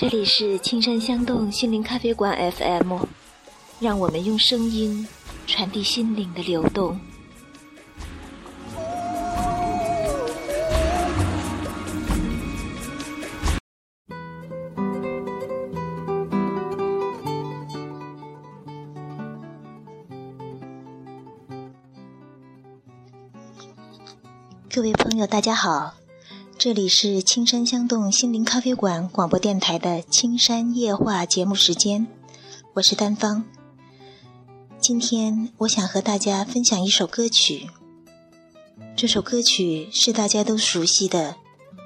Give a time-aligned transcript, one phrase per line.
[0.00, 3.00] 这里是青山香动心灵咖啡馆 FM，
[3.80, 5.06] 让我们用声音
[5.46, 6.98] 传递心灵的流动。
[24.74, 25.99] 各位朋友，大家好。
[26.62, 32.06] 这里是青山香动心灵咖啡馆广播电台的青山夜话节目时间，
[32.74, 33.46] 我是丹芳。
[34.78, 37.70] 今天我想和大家分享一首歌曲，
[38.94, 41.36] 这首歌曲是大家都熟悉的，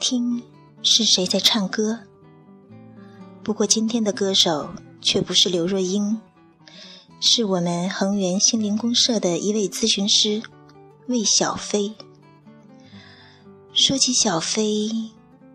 [0.00, 0.40] 听
[0.84, 2.02] 是谁在唱歌？
[3.42, 4.70] 不过今天的歌手
[5.02, 6.20] 却不是刘若英，
[7.18, 10.40] 是我们恒源心灵公社的一位咨询师
[11.08, 11.96] 魏小飞。
[13.72, 14.90] 说起小飞，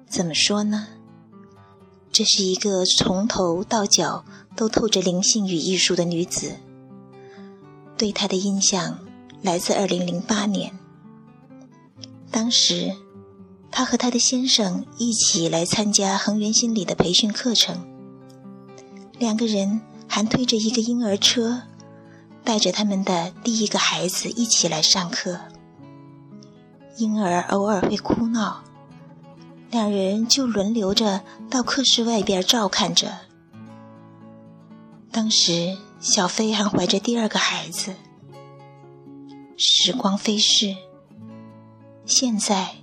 [0.08, 0.88] 怎么说呢？
[2.14, 4.24] 这是一个从头到脚
[4.56, 6.54] 都透着灵性与艺术的女子。
[7.98, 9.00] 对她的印象
[9.42, 10.80] 来自2008年，
[12.32, 12.94] 当时
[13.70, 17.86] 她和她的先生一起来参加恒源心理的培训课程，
[19.20, 21.64] 两个人还推着一个婴儿车，
[22.46, 25.38] 带着他们的第一个孩子一起来上课。
[26.98, 28.64] 婴儿偶尔会哭闹，
[29.70, 33.20] 两人就轮流着到课室外边照看着。
[35.12, 37.96] 当时小飞还怀着第二个孩子。
[39.58, 40.76] 时光飞逝，
[42.06, 42.76] 现在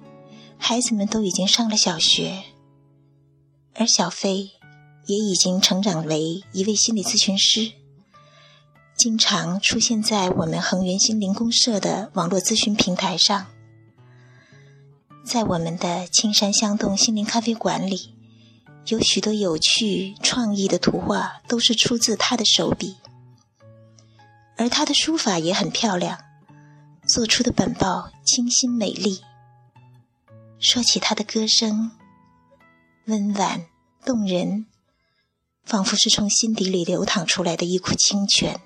[0.56, 2.44] 孩子们都已经上了小学，
[3.74, 4.52] 而小飞
[5.06, 7.72] 也已经成长为一位心理咨询师，
[8.96, 13.46] 经常出现在我们恒源心灵公社的网络咨询平台上。
[15.24, 18.14] 在我们的青山香洞心灵咖啡馆里，
[18.86, 22.96] 有许多有趣创意的图画，都是出自他的手笔。
[24.56, 26.18] 而他的书法也很漂亮，
[27.06, 29.20] 做出的本报清新美丽。
[30.58, 31.92] 说起他的歌声，
[33.06, 33.66] 温婉
[34.04, 34.66] 动人，
[35.64, 38.60] 仿佛是从心底里流淌出来的一股清泉。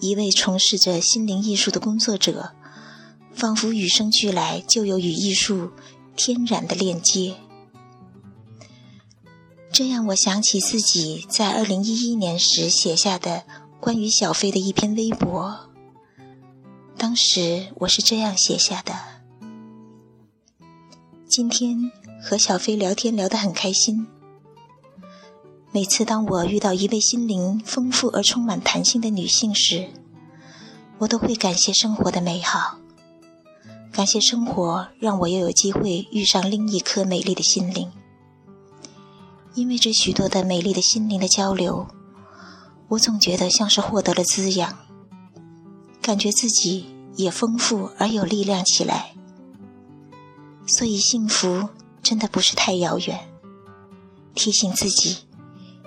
[0.00, 2.56] 一位从事着心灵艺术的工作者。
[3.34, 5.70] 仿佛与生俱来就有与艺术
[6.16, 7.36] 天然的链接，
[9.72, 13.44] 这让我想起自己在二零一一年时写下的
[13.80, 15.70] 关于小飞的一篇微博。
[16.98, 18.92] 当时我是这样写下的：
[21.26, 21.90] 今天
[22.22, 24.06] 和小飞聊天聊得很开心。
[25.72, 29.88] 每次当我遇到一位心灵丰富而充满弹性的女性时，
[30.98, 32.79] 我都会感谢生活的美好。
[34.00, 37.92] 感谢生活，让我又有机会遇上另一颗美丽的心灵。
[39.52, 41.86] 因为这许多的美丽的心灵的交流，
[42.88, 44.74] 我总觉得像是获得了滋养，
[46.00, 49.12] 感觉自己也丰富而有力量起来。
[50.66, 51.68] 所以幸福
[52.02, 53.28] 真的不是太遥远。
[54.34, 55.18] 提醒自己，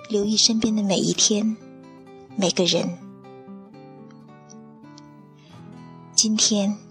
[0.08, 1.56] 留意身边的每一天，
[2.36, 2.96] 每个人。
[6.14, 6.83] 今天。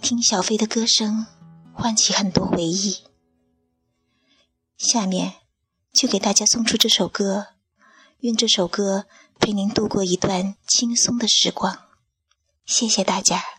[0.00, 1.26] 听小飞的歌声，
[1.72, 3.04] 唤起很多回忆。
[4.76, 5.34] 下面
[5.92, 7.48] 就给大家送出这首歌，
[8.20, 9.06] 愿这首歌
[9.38, 11.86] 陪您度过一段轻松的时光。
[12.64, 13.57] 谢谢大家。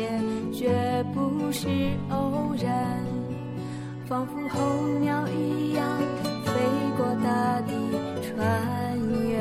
[0.00, 0.08] 季节，
[0.52, 1.68] 绝不是
[2.08, 2.96] 偶然。
[4.08, 5.84] 仿佛候鸟一样
[6.44, 6.52] 飞
[6.96, 7.72] 过大地，
[8.22, 8.98] 穿
[9.28, 9.38] 越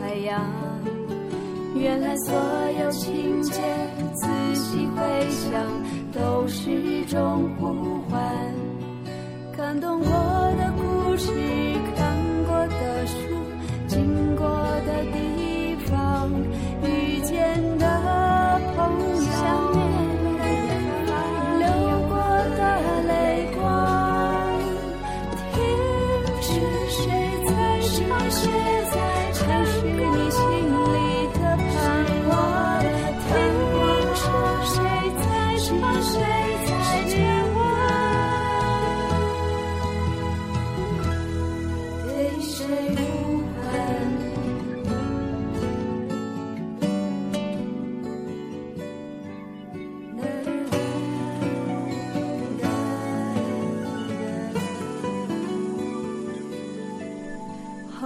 [0.00, 0.40] 海洋。
[1.74, 2.34] 原来所
[2.80, 3.60] 有情节，
[4.14, 5.52] 仔细回想，
[6.12, 8.20] 都是种呼唤。
[9.56, 11.30] 感动过的故事，
[11.96, 12.16] 看
[12.46, 13.14] 过的书。
[13.86, 14.46] 经过
[14.86, 15.31] 的地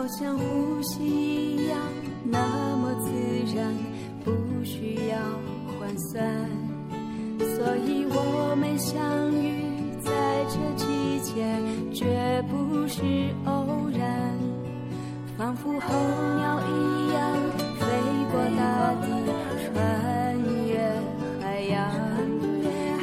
[0.06, 1.80] 好像呼吸一样，
[2.22, 2.38] 那
[2.76, 3.10] 么自
[3.56, 3.74] 然，
[4.24, 4.30] 不
[4.64, 5.16] 需要
[5.80, 6.24] 换算。
[7.40, 9.02] 所以我们相
[9.34, 9.64] 遇
[10.00, 10.12] 在
[10.48, 11.44] 这季节，
[11.92, 12.06] 绝
[12.48, 13.02] 不是
[13.46, 14.32] 偶然，
[15.36, 15.76] 仿佛候
[16.38, 17.18] 鸟一样
[17.80, 17.84] 飞
[18.30, 19.10] 过大地，
[19.66, 20.38] 穿
[20.68, 20.78] 越
[21.42, 21.82] 海洋。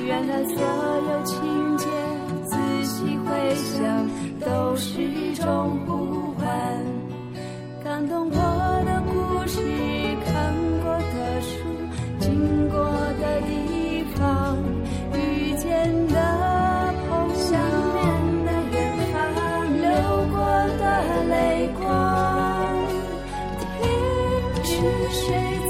[0.06, 0.56] 原来所
[1.10, 1.86] 有情节，
[2.46, 4.10] 仔细回想，
[4.40, 6.03] 都是种不
[21.68, 22.76] 光，
[23.82, 24.82] 听是
[25.12, 25.63] 谁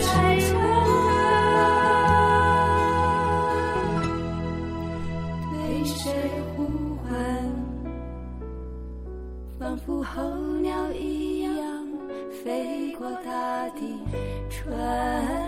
[0.00, 0.50] 在唱
[5.50, 6.12] 对谁
[6.56, 7.12] 呼唤
[9.58, 10.22] 仿佛候
[10.60, 11.86] 鸟一样
[12.42, 13.98] 飞过大地
[14.50, 15.43] 川